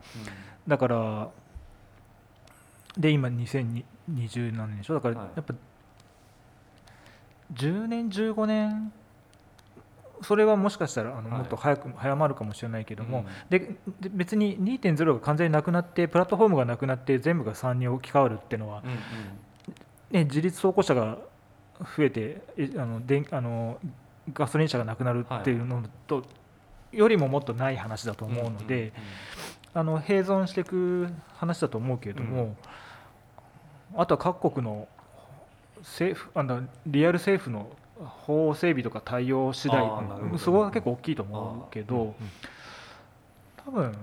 [0.67, 1.29] だから
[2.97, 4.95] で今2020何年でしょ？
[4.95, 5.27] だからはい。
[5.35, 5.53] やっぱ
[7.53, 8.91] 10年15年
[10.23, 11.37] それはもしかしたらあのはい。
[11.39, 13.25] もっと早く、早まるかもしれないけども、うん。
[13.49, 18.97] でで別に2.0が完全になくなってプラットフォームがなくなって全部が3に置き換わるっていうのは、うんうん。
[20.11, 21.17] ね、自立走行車が
[21.95, 23.77] 増えてえあの電あの
[24.33, 26.23] ガソリン車がなくなるっていうのと、
[26.91, 28.93] よりももっとない話だと思うので、
[29.73, 32.55] あの併存していく話だと思うけれども、
[33.95, 34.87] あとは各国の
[35.79, 39.81] 政府あのリアル政府の法整備とか対応次第
[40.37, 42.15] そこが結構大きいと思うけど
[43.65, 43.97] 多分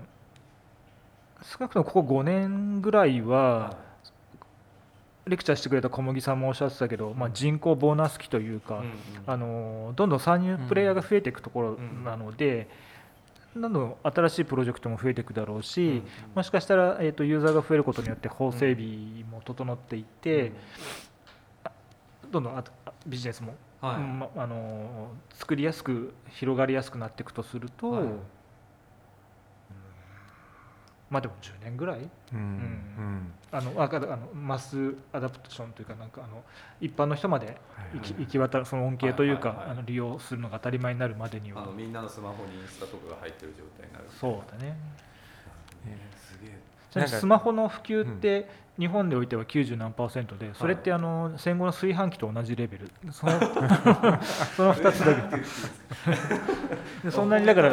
[1.43, 3.77] 少なくともここ5年ぐらいはは
[5.27, 8.91] レクチャーしてくれた小麦さんもおっしゃってたけど、まあ、人口ボーナス期というか、いうんうん。
[9.27, 12.69] あのどんどん参入プレイヤーが増えていくところなので、
[13.57, 16.03] どんどん新しいプロジェクトも増えていくだろうし、うん
[16.35, 20.53] もしかしたら、えー、とユーザーが増えることによって法整備も整っていって、
[22.31, 22.65] どんどんあ
[23.07, 23.97] ビジネスも、はい。
[23.97, 28.03] うんまあの作りやすく広がりやすくなっていくとすると、はい。
[28.03, 28.19] うん
[31.11, 31.99] まあでも10年ぐらい？
[32.33, 33.33] うんん。
[33.53, 36.43] あのああのマスアダプションというかなんかあの
[36.81, 37.57] 一般の人まではい
[37.97, 39.77] 行き行き渡るその恩恵というか、はいはいはい。
[39.79, 41.63] あの利用するのが当たり前になるまでには。
[41.63, 44.05] あのみんなのスマホにインスタとかが入ってる状態になる。
[44.19, 44.77] そうだね。
[45.87, 46.24] えちなみになんか
[47.07, 52.91] スマホの普及って日本でおいては90何パーセントでそれってあの戦後の炊飯器と同じレベル。
[53.13, 55.37] その その2つだけ。
[57.05, 57.73] でそんなにだから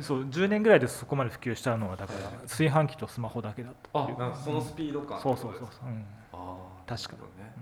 [0.00, 7.18] そう10年ぐらいでそこまで普及したのはだから炊飯器とスマホだけだったそのスピード感そうそうそうそう、うん、ああ確かに。
[7.44, 7.52] ね。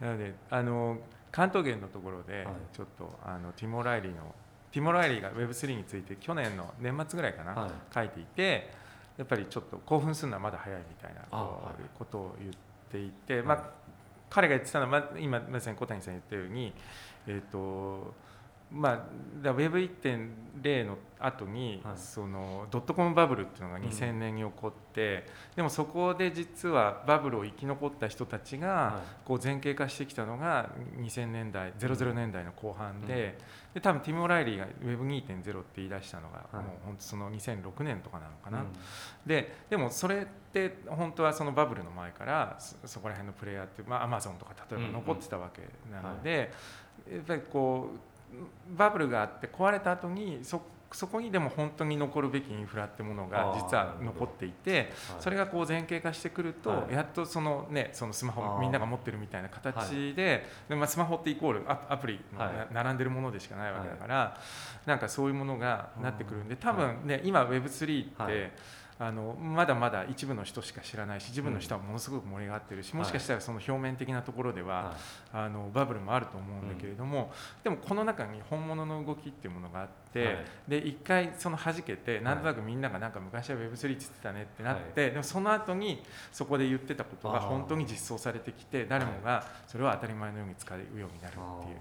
[0.00, 0.98] なのであの
[1.30, 2.54] 関東圏のところではい。
[2.72, 4.34] ちょっとあのティモ・ライリーの
[4.72, 7.70] ティモ・ライリーが Web3 について去年の年末ぐらいかな、はい。
[7.94, 8.81] 書いていて
[9.22, 11.48] やっぱりちょっと興奮するのはまだ早いみたいなあ
[11.96, 12.52] ことを言っ
[12.90, 13.62] ていて、まあ、
[14.28, 16.72] 彼が言ってたのは、まあ、今まさに小谷さん言ったように、
[17.28, 18.14] えーと
[18.72, 21.96] まあ、だ Web1.0 の後に、はい。
[21.96, 23.84] そのドットコムバブルっていうのがうん。
[23.84, 33.38] 2000年に起こって、でもそこで実はバブルを生き残った人たちが、はこう前傾化してきたのが2000年代00年代の後半で,、
[33.74, 36.56] で多分ティム・オライリーが Web2.0 って言い出したのが、はい。
[36.56, 38.66] もう本当その2006年とかなのかな、うん。
[39.26, 46.52] ででもそれって本当はそのバブルの前からそそこら辺のプレイヤーって、まあ、アマゾンとか例えば残ってたわけなので、
[47.10, 48.11] やっぱりこう
[48.76, 54.86] バブルがあって壊れた後にそそこにでも本当に残るべきインフラってものが実は残っていてはい。
[55.20, 56.92] それがこう前傾化してくると、はい。
[56.92, 62.20] やっとその,、ね、そのスマホみんなが持ってるみたいな形で,、でまあ、スマホってイコールアアプリ
[62.72, 64.38] 並んでるものでしかないわけだから、
[64.86, 68.52] なんかそういうものがなってくるんで多は分ね、今 Web3 って、はい
[69.02, 74.94] あのまだまだ一部の人しか知らないし自分の人はものすごく盛り上がってるし、もしかしたらその表面的なところでは、
[75.32, 77.32] はあのバブルもあると思うんだけれども、
[77.64, 80.36] でもこの中に本物の動きっていうものがあって、はい。
[80.68, 91.78] で一回その弾けてなんとなくみんながなんか昔は Web3 って言ってたねってなって、でもその後にそこで言ってたことが本当に実装されてきて誰もがそれは当たり前のように使うようになるっていう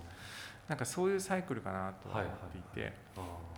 [0.68, 2.94] なんかそういうサイクルかなと思っていて。
[3.16, 3.51] あ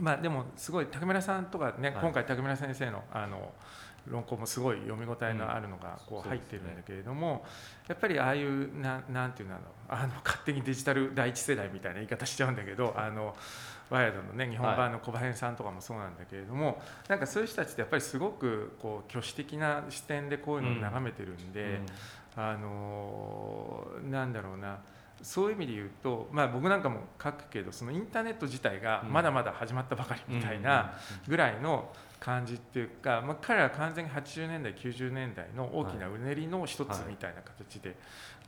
[0.00, 1.98] まあでもすごい竹村さんとかね、はい。
[2.00, 3.52] 今回竹村先生のあの
[4.10, 7.44] 論考もすごい読み応えのあるのがこう入ってるんだけれども、
[7.86, 13.36] やっぱりああいうななんていうんだろうあの勝手にデジタル第一世代みたいな言い方しちゃうんだけどあの
[13.90, 21.80] ワイヤードのね日本版の小林さんとかもそうなんだけれども、なんかそういう人たちってやっぱりすごくこう挙手的な視点でこういうのを眺めてるんで。
[22.34, 24.78] あのなんだろうな
[25.22, 30.94] そういう意味で言うと、まあ、僕なんかも書くけどそのインターネット自体がまだまだ始まったばかりみたいな
[31.28, 37.96] ぐらいの感じっていうか、まあ、彼らは完全に80年代90年代の大きなうねりの一つみたいな形で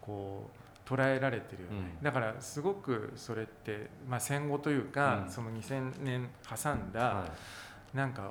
[0.01, 2.03] こう捉えられてるよね、うん。
[2.03, 5.33] だからすごくそれって、まあ、戦後というか、うん。
[5.33, 7.25] その2000年挟んだ、は
[7.95, 8.31] なんか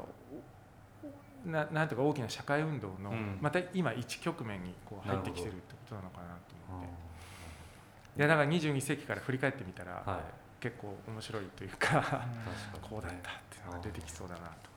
[1.46, 3.38] おななんていうか大きな社会運動の、うん。
[3.42, 7.13] また今一局面にこう入ってきてるってことなのかなとい思って
[8.18, 12.26] いやだから22世紀から振り返ってみたら、はい結構面白いというか
[12.82, 14.73] こうだったっていうのが出てきそうだなと。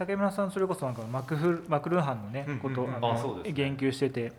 [0.00, 2.88] 竹村さんそれこそなんかマクフマクルーハンのねこと
[3.44, 4.32] 言及してて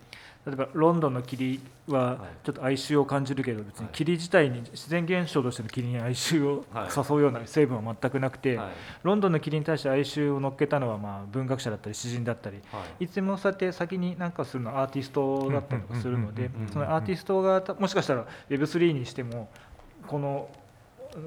[0.44, 2.18] 例えばロンドンの霧ははい。
[2.44, 3.94] ちょっと哀愁を感じるけど別にはい。
[3.94, 7.10] 霧自体に自然現象としての霧に哀愁をはい。
[7.10, 8.72] 誘うような成分は全くなくてはい。
[9.04, 13.04] ロンドンの霧に対して哀愁を乗っけたのはまあ文学者だったり詩人だったりはい。
[13.04, 19.48] いつもそうやって先に何かするのはアーティストだったりとかするのでそのアーティストがたもしかしたら Web3 にしても
[20.08, 20.48] この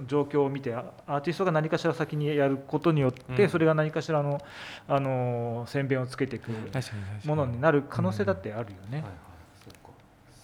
[0.07, 3.49] 状況を見てあアーティストが何かしら先にやることによって、うん。
[3.49, 4.41] それが何かしらの、
[4.87, 6.51] あの宣伝をつけていく
[7.25, 8.97] ものになる可能性だってあるよね。
[8.97, 9.11] はいはい
[9.63, 9.93] そうか。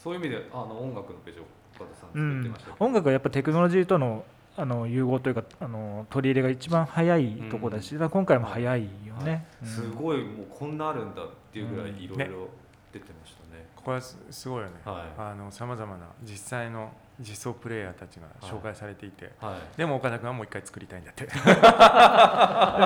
[0.04, 1.44] そういう意味であの音楽のページを
[1.76, 2.86] 岡田さんうん作ってましたけど。
[2.86, 4.26] 音楽はやっぱテクノロジーとの
[4.58, 9.46] あの融合というかあの取り入れが一番早いところだし、だから今回も早いよね。
[9.62, 9.68] うん。
[9.68, 12.26] すごいもうこんなあるんだっていうぐらいいろいね。
[12.26, 12.50] ろ
[12.92, 13.66] 出てましたね。
[13.76, 14.74] ここはすすごいよね。
[14.84, 15.04] はい。
[15.18, 16.92] あのさまざまな実際の
[17.22, 19.78] 実装プレイヤーたちが紹介されていて、はい。
[19.78, 21.26] でも岡田君はもう一回作りたいんだって。
[21.26, 21.32] で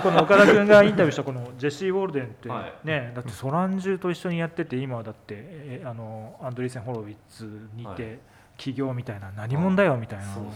[0.01, 2.73] この岡田君がインタビューしたこのジェシー・ウォルデンってはい。
[2.87, 8.19] ね、だってソランジュと一緒にやってて今はだってえあのアンドリーセン・ホロウィッツにはいて
[8.57, 10.49] 起業みたいな何者だよみたいな、そうん。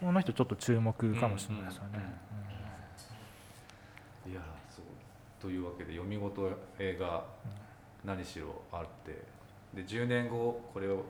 [0.00, 1.98] この人ちょっと注目かもしれないですよね。
[4.26, 4.84] いやそう。
[5.40, 7.24] というわけで読み事映画
[8.04, 9.22] 何しろあって
[9.74, 11.04] で10年後これをよ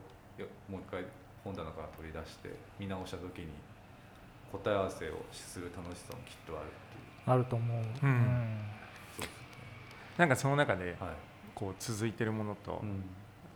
[0.69, 1.05] もう一回
[1.45, 3.49] 本棚から取り出して見直した時に
[4.53, 7.31] 答え合わせをする楽しさもきっとあるっていう。
[7.31, 8.59] あると思う、うん。
[9.17, 10.97] そうですなんかその中で
[11.55, 13.05] こう続いてるものと、うん。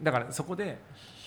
[0.03, 0.79] だからそこで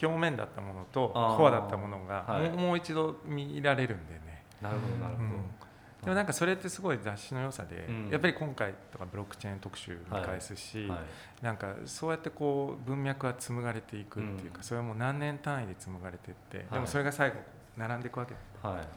[0.02, 4.44] 表面だったものとコアだったものがもう一度見られるんでね。
[4.62, 5.65] なるほどなるほど、うん
[6.06, 8.10] でもなんかそれってすごい雑誌の良さで、うん。
[8.10, 11.00] やっぱり今回とかブロックチェーン特集見返すし、はい。
[11.44, 14.64] なんかそうやってこう文脈が紡がれていくっていうか、うん。
[14.64, 16.68] それも何年単位で紡がれていって、はい。
[16.74, 17.38] でもそれが最後
[17.76, 18.88] 並んでいくわけはい。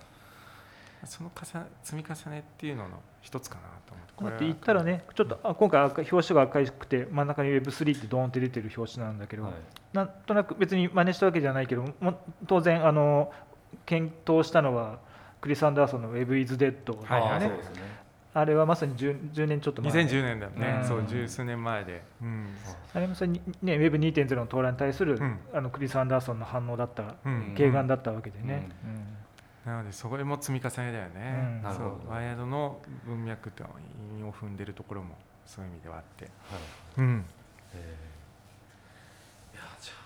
[1.06, 9.52] その重ね積み重ねっていうのの一つかなと思ってこれって言ったらねちょっとあ今回表紙が赤くて真ん中に Web3 ってドーンって出てる表紙なんだけど、はい。
[9.92, 13.32] なんとなく別に真似したわけじゃないけども当然あの
[13.86, 14.98] 検討したのは
[15.41, 17.99] クリス・アンダーソンの Web is Dead だはいよね、あーそうですね。
[18.34, 19.93] あれはまさに 10, 10年ちょっと前。
[19.93, 20.89] 2010年だよね、うん。
[20.89, 22.47] そう十数年前で、うん。
[22.95, 25.39] あれもそれに、ね、Web2.0 の到来に対する、うん。
[25.53, 27.55] あのクリス・アンダーソンの反応だったうん。
[27.57, 28.68] 軽眼だったわけでね、
[29.64, 31.11] なのでそこでも積み重ねだよね、
[31.57, 31.62] うん。
[31.62, 32.01] なるほど。
[32.03, 32.11] そう。
[32.11, 33.64] ワイヤードの文脈と
[34.18, 35.16] 韻を踏んでるところも
[35.47, 36.30] そういう意味ではあって、はい。
[36.99, 37.24] うん、
[37.74, 39.57] えー。
[39.57, 39.99] いやじゃあ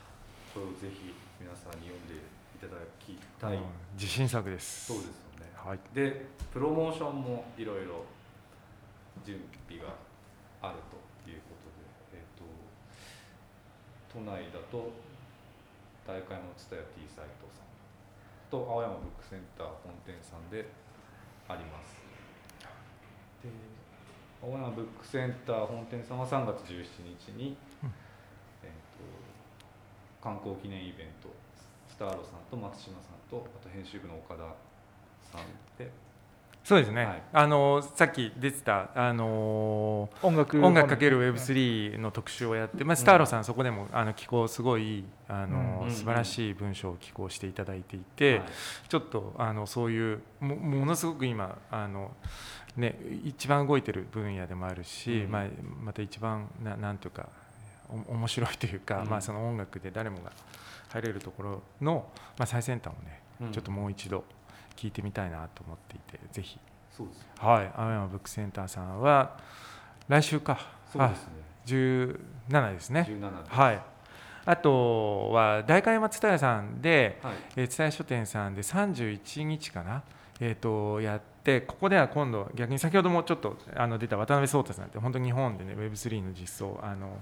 [0.54, 2.16] これをぜひ皆さんに読んでい
[2.62, 3.62] ただきたい、うん
[3.98, 4.86] 自信作です。
[4.86, 5.50] そうですよね。
[5.56, 5.78] はい。
[5.92, 8.06] でプロモーションもいろいろ
[9.26, 9.90] 準備が
[10.62, 10.96] あると
[11.28, 11.68] いうこと
[12.14, 12.46] で、えっと
[14.14, 14.92] 都内だと
[16.06, 17.68] 大会の蔦屋 T サイトさん
[18.50, 20.66] と青山ブックセンター本店さんで
[21.48, 21.98] あります。
[23.42, 23.50] で
[24.42, 26.86] 青山ブックセンター本店さんは3月17
[27.18, 27.92] 日に、うん。
[28.62, 29.02] えっと
[30.22, 31.41] 観光記念イベント
[32.02, 34.40] スターロさんと松島さんとあと編集部の岡田
[35.22, 35.46] さん
[35.78, 35.90] で
[36.64, 37.22] そうですね、はい。
[37.32, 48.48] あのさっき出てた、あの音楽音楽かける Web3 の特集をやって、まあ、スターロさん、そこでもあの寄稿すごいあの、うん素晴らしい文章を寄稿していただいていて、はい。
[48.88, 52.12] ちょっとあのそういうもものすごく今あの、
[52.76, 55.32] ね、一番動いてる分野でもあるし、うん。
[55.32, 55.46] まあ、
[55.82, 57.41] また一番ななんというかお
[58.08, 59.08] 面白いというか、うん。
[59.08, 60.32] まあ、その音楽で誰もが
[60.90, 62.06] 入れるところの、
[62.38, 63.52] まあ、最先端をね、うん。
[63.52, 64.24] ちょっともう一度
[64.76, 66.58] 聞いてみたいなと思っていてぜひ、
[66.90, 69.38] そうですはい、青山ブックセンターさんは
[70.08, 70.58] 来週か。
[70.92, 71.32] そうですね。
[72.46, 73.06] 17ですね。
[73.08, 73.82] 17ではい。
[74.44, 77.34] あとは代官山蔦屋さんで、はい。
[77.56, 80.02] えー蔦屋書店さんで31日かな、
[80.40, 87.18] えー、とやってここでは今度逆に先ほどもちょっとあの出た渡辺壮太さんって本当に日本でね Web3 の実装あの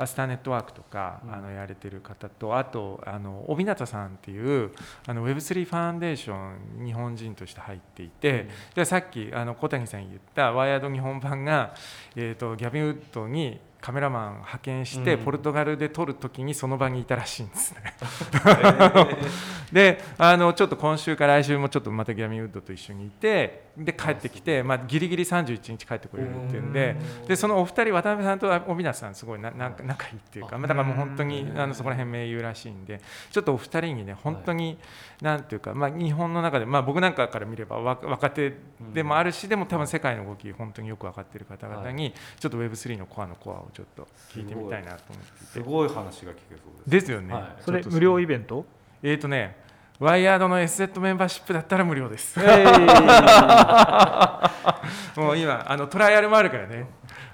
[0.00, 1.34] アスターネットワークとか、うん。
[1.34, 4.70] あのやれてる方とあとあの帯名さんっていう
[5.06, 6.34] あの Web3 ファンデーショ
[6.80, 11.74] ン日本人として入っていて、じゃあさっきあの小谷さん言ったワイヤード日本版が、
[12.16, 15.24] えー、とギャビンウッドにカメラマン派遣して、うん。
[15.24, 17.94] ポルトガルで撮るときにその場にいたらしいんですね。
[19.72, 26.96] であのちょっと今週か来週もちょっとまたギャビンウッドと一緒にいてで帰ってきて、まあ、ギリギリ31日帰ってくれるっていうんで
[27.26, 33.00] でそのお二人渡辺さんと帯名さんすごいななんか仲いいっていうか、まあ、だからもう本当にあのそこら辺盟友らしいんで
[33.30, 34.78] ちょっとお二人にね本当に
[35.22, 38.54] なんていうか、まあ、日本の中で、まあ、僕なんかから見れば若若手
[38.92, 45.44] でもあるしでも多分世界の動き本当によく分かっている方々にちょっと Web3 のコアのコアをちょっと聞いてみたいなと思って。
[45.44, 47.00] すごい話が聞けそうです。
[47.00, 47.34] ですよね。
[47.34, 47.56] はい。
[47.60, 48.64] それ無料イベント？
[49.02, 49.56] えーとね、
[50.00, 52.40] ワイヤードの SZ メンバーシップだったら無料です。
[52.40, 52.44] も
[55.32, 56.86] う今あのトライアルもあるからね、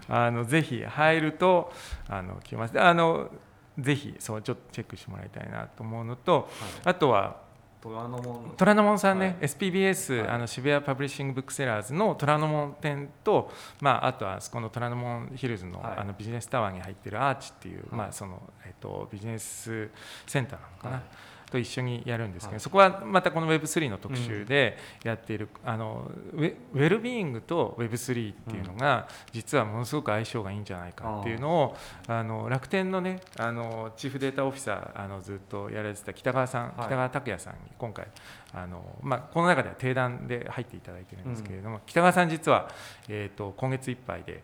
[0.09, 1.73] あのぜひ入ると
[2.09, 2.81] あの来ます。
[2.81, 3.31] あの
[3.79, 6.51] ぜひそうちょっとチェックしてもらいたいなと思うのと、
[6.85, 7.37] あとは
[7.81, 8.55] 虎ノ門。
[8.57, 9.49] 虎ノ門さんね、はい。
[9.49, 10.29] SPBS、はい。
[10.31, 15.99] あの渋谷パブリッシングブックセラーズの虎ノ門店と、まあ、あとはこの虎ノ門ヒルズの,、はい。
[15.99, 17.95] あのビジネスタワーに入ってるアーチっていう、はい。
[17.95, 19.89] まあそのえっと、ビジネス
[20.27, 21.03] センターなのかな、はい
[21.51, 22.61] と一緒にやるんですけど、はい。
[22.61, 31.77] そこはまたこの Web3 の特集でやっている、あのウェウェルビーイングと Web3 っていうのが、実はものすごく相性がいいんじゃないかっていうのを
[32.09, 36.73] あの楽天のねあのチーフデータオフィサーあのずっとやられてた北川さん、はい。
[36.87, 38.07] 北川拓也さんに今回
[38.53, 42.69] あの、まあ、この中では定談で入っていただいてるんですけれども、北川さん実は、
[43.09, 44.43] えー、と今月いっぱいで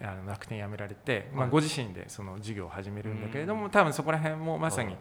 [0.00, 4.98] あの楽天辞められて、まあ、はいご自身でその事業を始めるんだけれども、多分そこら辺もまさにはい。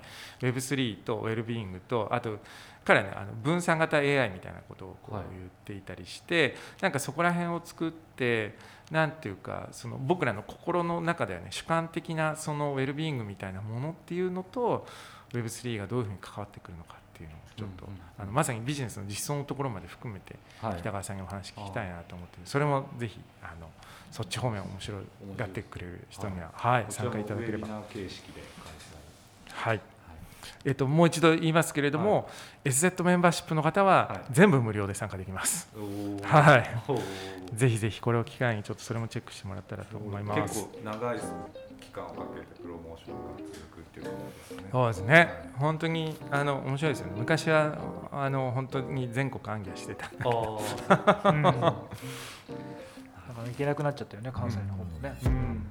[0.52, 2.40] Web3 とウェルビーイングとあと
[2.86, 8.56] 彼はねあの分散型 AI みたいなことをこうはい言っていたりして、なんかそこら辺を作って
[8.92, 14.86] なんていうかその僕らの心の中ではね主観的なそのウェルビーイングみたいなものっていうのと
[15.34, 17.88] Web3 がどういうふうに関わってくるのかっていうのをちょっと、
[18.18, 20.80] あのまさにビジネスの実装のところまで含めてはい。
[20.80, 23.70] 北川さんにお話聞きたいなと思ってそれもぜひあの
[24.12, 24.98] そっち方面面白
[25.38, 27.68] がってくれる人には、はい、参加いただければ。
[27.90, 28.94] 形式で開催
[29.54, 29.78] はい。
[29.78, 29.82] はい。
[30.66, 32.30] えっと、もう一度言いますけれども、
[32.64, 35.68] SZ メンバーシップの方ははい全部無料で参加できます。
[36.24, 37.56] はい。
[37.56, 40.64] ぜひぜひこれを機会にちょっとそれもチェックしてもらったらと思います。
[40.64, 41.20] 結構長い
[41.84, 44.70] 期間をかけてプロモーションが続くっていうことですね。
[44.72, 47.14] そうですね、本当にあの面白いですよね。
[47.18, 47.78] 昔は
[48.12, 50.10] あの本当に全国暗記してた。
[50.24, 51.74] あうん、だから
[53.46, 55.66] 行けなくなっちゃったよね関西の方もね、うん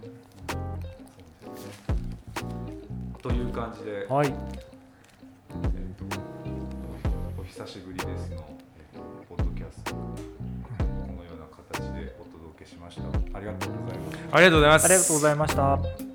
[3.17, 3.19] あ。
[3.23, 6.05] という感じで、はいえっと
[7.41, 8.45] お久しぶりですの、
[12.63, 13.03] 届けしました。
[13.37, 14.19] ありがとうございます。
[14.33, 14.85] ありがとうございます。
[14.85, 16.12] ありがとうございました